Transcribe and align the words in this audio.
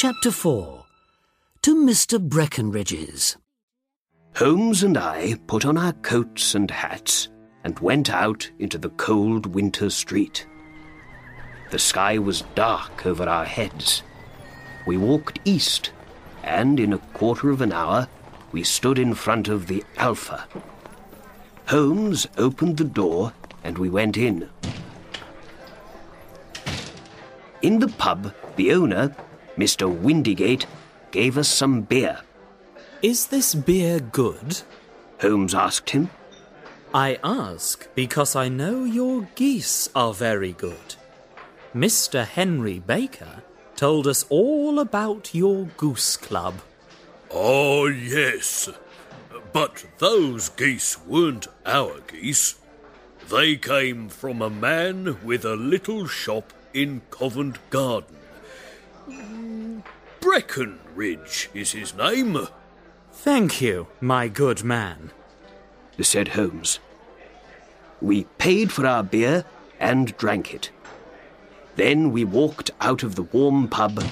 Chapter 0.00 0.30
4 0.30 0.84
To 1.62 1.74
Mr. 1.74 2.20
Breckinridge's. 2.20 3.36
Holmes 4.36 4.84
and 4.84 4.96
I 4.96 5.34
put 5.48 5.66
on 5.66 5.76
our 5.76 5.92
coats 5.92 6.54
and 6.54 6.70
hats 6.70 7.30
and 7.64 7.76
went 7.80 8.08
out 8.08 8.48
into 8.60 8.78
the 8.78 8.90
cold 8.90 9.46
winter 9.46 9.90
street. 9.90 10.46
The 11.72 11.80
sky 11.80 12.16
was 12.16 12.42
dark 12.54 13.06
over 13.06 13.28
our 13.28 13.44
heads. 13.44 14.04
We 14.86 14.96
walked 14.96 15.40
east, 15.44 15.90
and 16.44 16.78
in 16.78 16.92
a 16.92 16.98
quarter 16.98 17.50
of 17.50 17.60
an 17.60 17.72
hour 17.72 18.06
we 18.52 18.62
stood 18.62 19.00
in 19.00 19.14
front 19.14 19.48
of 19.48 19.66
the 19.66 19.82
Alpha. 19.96 20.46
Holmes 21.66 22.28
opened 22.36 22.76
the 22.76 22.84
door 22.84 23.32
and 23.64 23.76
we 23.78 23.90
went 23.90 24.16
in. 24.16 24.48
In 27.62 27.80
the 27.80 27.88
pub, 27.88 28.32
the 28.54 28.72
owner, 28.72 29.16
Mr. 29.58 29.92
Windigate, 29.92 30.66
gave 31.10 31.36
us 31.36 31.48
some 31.48 31.82
beer. 31.82 32.20
Is 33.02 33.26
this 33.26 33.54
beer 33.54 33.98
good? 33.98 34.62
Holmes 35.20 35.54
asked 35.54 35.90
him. 35.90 36.10
I 36.94 37.18
ask 37.22 37.86
because 37.94 38.36
I 38.36 38.48
know 38.48 38.84
your 38.84 39.28
geese 39.34 39.90
are 39.94 40.14
very 40.14 40.52
good. 40.52 40.94
Mr. 41.74 42.24
Henry 42.24 42.78
Baker 42.78 43.42
told 43.76 44.06
us 44.06 44.24
all 44.30 44.78
about 44.78 45.34
your 45.34 45.66
goose 45.76 46.16
club. 46.16 46.54
Oh, 47.30 47.86
yes. 47.86 48.70
But 49.52 49.84
those 49.98 50.48
geese 50.48 50.98
weren't 51.04 51.46
our 51.66 52.00
geese. 52.00 52.54
They 53.28 53.56
came 53.56 54.08
from 54.08 54.40
a 54.40 54.48
man 54.48 55.18
with 55.22 55.44
a 55.44 55.56
little 55.56 56.06
shop 56.06 56.52
in 56.72 57.02
Covent 57.10 57.58
Garden. 57.70 58.16
Breckinridge 60.28 61.48
is 61.54 61.72
his 61.72 61.94
name. 61.94 62.48
Thank 63.12 63.62
you, 63.62 63.86
my 63.98 64.28
good 64.28 64.62
man. 64.62 65.10
The 65.96 66.04
said 66.04 66.28
Holmes. 66.28 66.80
We 68.02 68.24
paid 68.36 68.70
for 68.70 68.86
our 68.86 69.02
beer 69.02 69.46
and 69.80 70.14
drank 70.18 70.52
it. 70.52 70.70
Then 71.76 72.12
we 72.12 72.26
walked 72.26 72.70
out 72.82 73.02
of 73.02 73.14
the 73.14 73.22
warm 73.22 73.68
pub 73.68 74.04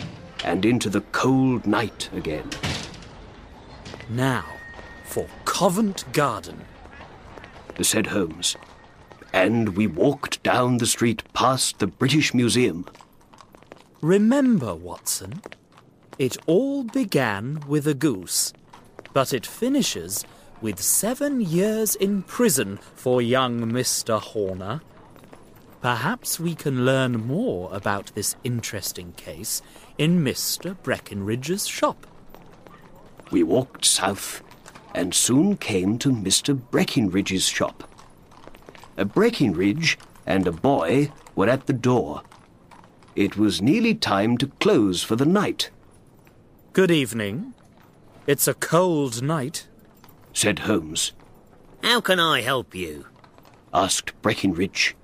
and 0.42 0.64
into 0.64 0.89
the 0.89 1.03
cold 1.12 1.67
night 1.67 2.09
again. 2.14 2.48
Now, 4.09 4.47
for 5.05 5.28
Covent 5.44 6.11
Garden. 6.14 6.64
The 7.75 7.84
said 7.84 8.06
Holmes. 8.06 8.56
And 9.34 9.77
we 9.77 9.87
walked 9.87 10.42
down 10.42 10.78
the 10.78 10.87
street 10.87 11.25
past 11.34 11.78
the 11.78 11.87
British 11.87 12.33
Museum. 12.33 12.87
Remember, 14.00 14.75
Watson, 14.75 15.42
it 16.19 16.36
all 16.47 16.84
began 16.84 17.62
with 17.67 17.86
a 17.86 17.95
goose, 17.95 18.53
but 19.12 19.33
it 19.33 19.47
finishes 19.47 20.25
with 20.61 20.81
seven 20.81 21.41
years 21.41 21.95
in 21.95 22.22
prison 22.22 22.78
for 22.95 23.20
young 23.20 23.61
Mr. 23.61 24.20
Horner. 24.20 24.81
Perhaps 25.83 26.41
we 26.41 26.55
can 26.55 26.84
learn 26.84 27.27
more 27.27 27.69
about 27.72 28.12
this 28.14 28.34
interesting 28.42 29.12
case 29.12 29.61
in 29.98 30.25
Mr. 30.25 30.77
Breckinridge's 30.83 31.67
shop. 31.67 32.06
We 33.31 33.42
walked 33.42 33.84
south 33.84 34.42
and 34.94 35.14
soon 35.14 35.59
came 35.59 35.98
to 35.98 36.11
Mr. 36.11 36.59
Breckinridge's 36.70 37.47
shop. 37.47 37.84
A 38.97 39.05
Breckinridge 39.05 39.98
and 40.25 40.47
a 40.47 40.53
boy 40.53 41.12
were 41.34 41.48
at 41.48 41.67
the 41.67 41.75
door. 41.75 42.22
It 43.15 43.37
was 43.37 43.60
nearly 43.60 43.94
time 43.94 44.38
to 44.38 44.47
close 44.59 45.03
for 45.03 45.16
the 45.16 45.26
night, 45.26 45.71
Good 46.76 46.91
evening. 46.91 47.54
It's 48.26 48.47
a 48.47 48.53
cold 48.53 49.22
night. 49.22 49.66
said 50.34 50.59
Holmes. 50.59 51.14
How 51.82 52.03
can 52.03 52.20
I 52.20 52.42
help 52.42 52.75
you? 52.75 53.06
asked 53.72 54.12
Breckinridge. 54.20 54.94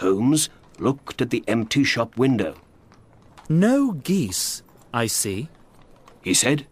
Holmes 0.00 0.50
looked 0.80 1.22
at 1.22 1.30
the 1.30 1.44
empty 1.46 1.84
shop 1.84 2.16
window. 2.16 2.56
No 3.48 3.92
geese, 3.92 4.64
I 4.92 5.06
see. 5.06 5.48
He 6.20 6.34
said, 6.34 6.66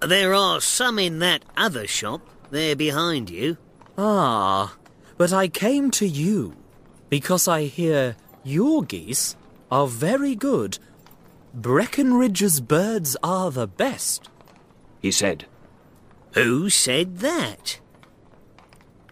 There 0.00 0.34
are 0.34 0.60
some 0.60 0.98
in 0.98 1.20
that 1.20 1.44
other 1.56 1.86
shop 1.86 2.22
there 2.50 2.74
behind 2.74 3.30
you. 3.30 3.58
Ah, 3.96 4.74
but 5.16 5.32
I 5.32 5.46
came 5.46 5.92
to 5.92 6.04
you 6.04 6.56
because 7.08 7.46
I 7.46 7.66
hear 7.66 8.16
your 8.42 8.82
geese 8.82 9.36
are 9.70 9.86
very 9.86 10.34
good. 10.34 10.80
Breckinridge's 11.54 12.60
birds 12.60 13.16
are 13.22 13.50
the 13.50 13.66
best. 13.66 14.28
he 15.00 15.10
said. 15.10 15.46
Who 16.34 16.70
said 16.70 17.18
that? 17.18 17.80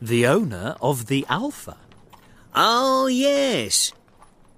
The 0.01 0.27
owner 0.27 0.77
of 0.81 1.07
the 1.07 1.27
Alpha. 1.29 1.77
Oh, 2.55 3.09
yes. 3.09 3.93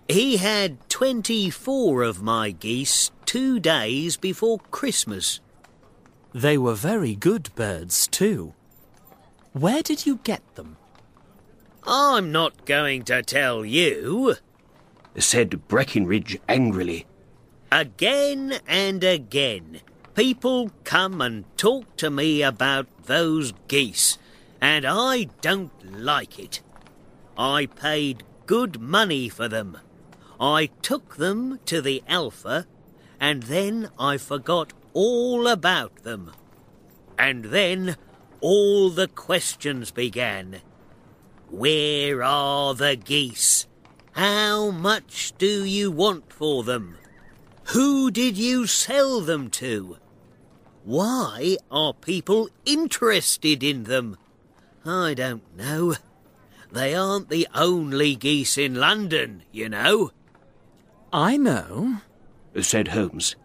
He 0.09 0.37
had 0.37 0.89
24 0.91 2.03
of 2.03 2.23
my 2.23 2.51
geese 2.51 3.11
two 3.25 3.61
days 3.61 4.17
before 4.17 4.59
Christmas. 4.71 5.41
They 6.35 6.59
were 6.59 6.75
very 6.75 7.15
good 7.15 7.55
birds, 7.55 8.07
too. 8.09 8.53
Where 9.53 9.83
did 9.83 10.05
you 10.05 10.21
get 10.23 10.43
them? 10.55 10.77
I'm 11.87 12.31
not 12.31 12.67
going 12.67 13.05
to 13.05 13.23
tell 13.23 13.65
you. 13.65 14.37
said 15.17 15.67
Breckinridge 15.67 16.39
angrily. 16.49 17.07
Again 17.73 18.59
and 18.67 19.05
again, 19.05 19.81
people 20.17 20.73
come 20.83 21.21
and 21.21 21.45
talk 21.57 21.97
to 21.99 22.11
me 22.11 22.43
about 22.43 22.89
those 23.05 23.53
geese, 23.69 24.19
and 24.61 24.85
I 24.85 25.29
don't 25.41 25.93
like 25.97 26.37
it. 26.41 26.63
I 27.39 27.67
paid 27.67 28.25
good 28.47 28.81
money 28.81 29.29
for 29.29 29.47
them. 29.47 29.79
I 30.41 30.71
took 30.83 31.17
them 31.17 31.61
to 31.67 31.81
the 31.81 32.03
Alpha, 32.09 32.67
and 33.21 33.45
then 33.45 33.91
I 34.01 34.17
forgot 34.17 34.73
all 34.93 35.47
about 35.47 36.03
them. 36.03 36.33
And 37.17 37.47
then 37.47 37.97
all 38.41 38.91
the 38.91 39.07
questions 39.07 39.93
began. 39.93 40.61
Where 41.49 42.25
are 42.25 42.75
the 42.75 42.97
geese? 42.97 43.69
How 44.13 44.73
much 44.73 45.35
do 45.39 45.65
you 45.65 45.93
want 45.93 46.33
for 46.33 46.65
them? 46.65 46.97
Who 47.73 48.11
did 48.11 48.37
you 48.37 48.67
sell 48.67 49.21
them 49.21 49.49
to? 49.51 49.99
Why 50.85 51.57
are 51.71 51.95
people 51.95 52.49
interested 52.67 53.63
in 53.63 53.85
them? 53.85 54.17
I 54.85 55.15
don't 55.15 55.57
know. 55.57 55.95
They 56.73 56.97
aren't 56.97 57.29
the 57.29 57.47
only 57.55 58.17
geese 58.17 58.59
in 58.59 58.75
London, 58.75 59.45
you 59.53 59.69
know. 59.69 60.11
I 61.13 61.37
know. 61.37 61.99
said 62.61 62.89
Holmes. 62.89 63.37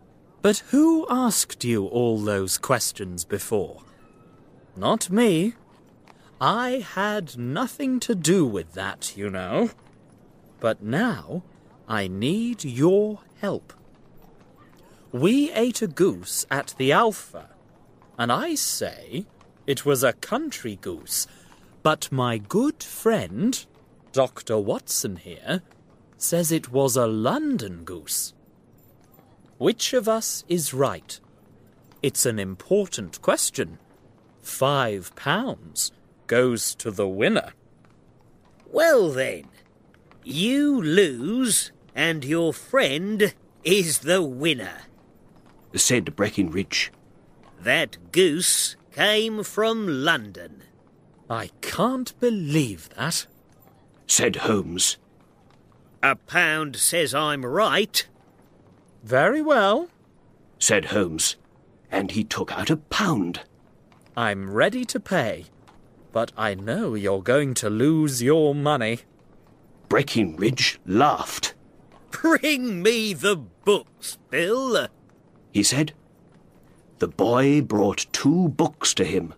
But 0.41 0.63
who 0.69 1.05
asked 1.07 1.63
you 1.63 1.85
all 1.85 2.19
those 2.19 2.57
questions 2.57 3.25
before? 3.25 3.83
Not 4.75 5.11
me. 5.11 5.53
I 6.41 6.83
had 6.95 7.37
nothing 7.37 7.99
to 8.01 8.15
do 8.15 8.43
with 8.43 8.73
that, 8.73 9.15
you 9.15 9.29
know. 9.29 9.69
But 10.59 10.81
now 10.81 11.43
I 11.87 12.07
need 12.07 12.63
your 12.63 13.19
help. 13.39 13.73
We 15.15 15.49
ate 15.53 15.81
a 15.81 15.87
goose 15.87 16.45
at 16.51 16.75
the 16.77 16.91
Alpha, 16.91 17.47
and 18.19 18.33
I 18.33 18.55
say 18.55 19.25
it 19.65 19.85
was 19.85 20.03
a 20.03 20.11
country 20.11 20.77
goose, 20.81 21.25
but 21.83 22.11
my 22.11 22.37
good 22.37 22.83
friend, 22.83 23.65
Dr. 24.11 24.57
Watson 24.57 25.15
here, 25.15 25.61
says 26.17 26.51
it 26.51 26.69
was 26.69 26.97
a 26.97 27.07
London 27.07 27.85
goose. 27.85 28.33
Which 29.57 29.93
of 29.93 30.09
us 30.09 30.43
is 30.49 30.73
right? 30.73 31.17
It's 32.03 32.25
an 32.25 32.37
important 32.37 33.21
question. 33.21 33.79
Five 34.41 35.15
pounds 35.15 35.93
goes 36.27 36.75
to 36.75 36.91
the 36.91 37.07
winner. 37.07 37.53
Well 38.69 39.11
then, 39.11 39.45
you 40.25 40.81
lose, 40.81 41.71
and 41.95 42.25
your 42.25 42.51
friend 42.51 43.33
is 43.63 43.99
the 43.99 44.21
winner. 44.21 44.81
Said 45.75 46.15
Breckinridge. 46.15 46.91
That 47.61 48.11
goose 48.11 48.75
came 48.93 49.43
from 49.43 49.87
London. 49.87 50.63
I 51.29 51.49
can't 51.61 52.17
believe 52.19 52.89
that. 52.95 53.25
said 54.07 54.37
Holmes. 54.37 54.97
A 56.03 56.15
pound 56.15 56.75
says 56.75 57.13
I'm 57.15 57.45
right. 57.45 58.07
Very 59.03 59.41
well. 59.41 59.89
said 60.59 60.85
Holmes. 60.85 61.35
And 61.91 62.11
he 62.11 62.23
took 62.23 62.51
out 62.51 62.69
a 62.69 62.77
pound. 62.77 63.41
I'm 64.15 64.51
ready 64.51 64.85
to 64.85 64.99
pay. 64.99 65.45
But 66.11 66.31
I 66.37 66.53
know 66.53 66.93
you're 66.93 67.21
going 67.21 67.53
to 67.55 67.69
lose 67.69 68.21
your 68.21 68.53
money. 68.55 68.99
Breckinridge 69.89 70.79
laughed. 70.85 71.53
Bring 72.11 72.81
me 72.81 73.13
the 73.13 73.35
books, 73.35 74.17
Bill. 74.29 74.87
He 75.55 75.63
said. 75.63 75.93
The 76.99 77.07
boy 77.07 77.61
brought 77.61 78.07
two 78.11 78.49
books 78.49 78.93
to 78.95 79.05
him. 79.05 79.33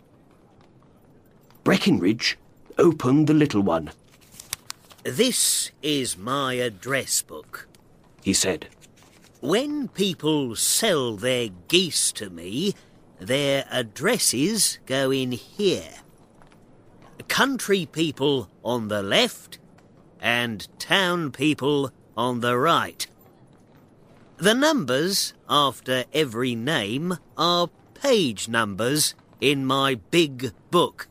Breckinridge 1.64 2.40
opened 2.80 3.28
the 3.28 3.36
little 3.36 3.62
one. 3.62 3.92
This 5.04 5.69
is 5.84 6.18
my 6.18 6.56
address 6.56 7.22
book. 7.22 7.68
He 8.24 8.34
said. 8.34 8.68
When 9.42 9.90
people 9.90 10.56
sell 10.56 11.18
their 11.18 11.50
geese 11.68 12.12
to 12.14 12.31
me, 12.31 12.74
their 13.19 13.66
addresses 13.69 14.80
go 14.88 15.12
in 15.12 15.34
here. 15.34 15.94
Country 17.28 17.86
people 17.86 18.50
on 18.66 18.88
the 18.88 19.04
left 19.04 19.60
and 20.19 20.68
town 20.80 21.31
people 21.31 21.92
on 22.18 22.40
the 22.40 22.58
right. 22.58 23.06
The 24.38 24.54
numbers 24.54 25.34
after 25.50 26.06
every 26.13 26.54
name 26.54 27.18
are 27.36 27.72
page 27.95 28.48
numbers 28.48 29.16
in 29.42 29.66
my 29.66 29.95
big 30.12 30.51
book. 30.69 31.07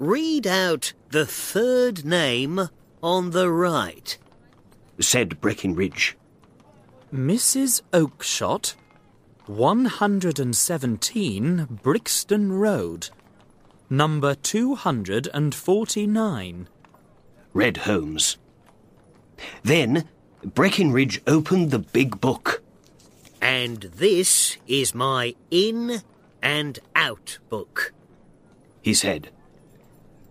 Read 0.00 0.48
out 0.48 0.92
the 1.10 1.24
third 1.24 2.04
name 2.04 2.68
on 3.00 3.30
the 3.30 3.48
right, 3.48 4.18
said 4.98 5.40
Breckinridge. 5.40 6.16
Mrs. 7.14 7.82
Oakshott, 7.92 8.74
117 9.46 11.78
Brixton 11.80 12.52
Road, 12.54 13.10
number 13.88 14.34
249, 14.34 16.68
read 17.52 17.76
Holmes. 17.76 18.36
Then 19.62 20.08
Breckinridge 20.54 21.20
opened 21.26 21.72
the 21.72 21.80
big 21.80 22.20
book. 22.20 22.62
And 23.40 23.82
this 23.82 24.56
is 24.68 24.94
my 24.94 25.34
in 25.50 26.02
and 26.40 26.78
out 26.94 27.38
book, 27.48 27.92
he 28.80 28.94
said. 28.94 29.30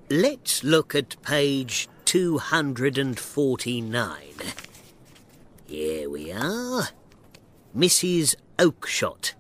Let's 0.10 0.64
look 0.64 0.96
at 0.96 1.22
page 1.22 1.90
249. 2.06 4.16
Here 5.66 6.10
we 6.10 6.32
are. 6.32 6.88
Mrs. 7.76 8.36
Oakshott. 8.58 9.34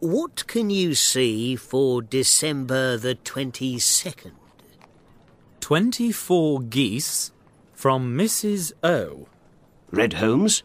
What 0.00 0.48
can 0.48 0.70
you 0.70 0.96
see 0.96 1.54
for 1.54 2.02
December 2.02 2.96
the 2.96 3.14
22nd? 3.14 4.32
24 5.60 6.62
geese 6.62 7.30
from 7.72 8.18
Mrs. 8.18 8.72
O. 8.82 9.28
Read 9.94 10.14
Holmes. 10.14 10.64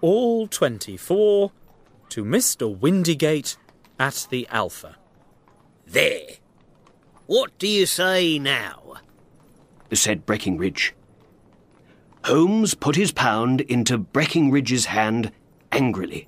All 0.00 0.48
24 0.48 1.52
to 2.08 2.24
Mr. 2.24 2.76
Windigate 2.76 3.56
at 3.96 4.26
the 4.28 4.48
Alpha. 4.50 4.96
There. 5.86 6.26
What 7.26 7.56
do 7.58 7.68
you 7.68 7.86
say 7.86 8.40
now? 8.40 8.94
said 9.92 10.26
Breckinridge. 10.26 10.94
Holmes 12.24 12.74
put 12.74 12.96
his 12.96 13.12
pound 13.12 13.60
into 13.60 13.96
Breckinridge's 13.98 14.86
hand 14.86 15.30
angrily. 15.70 16.26